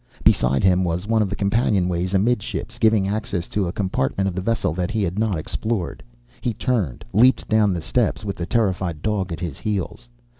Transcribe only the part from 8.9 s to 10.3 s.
dog at his heels.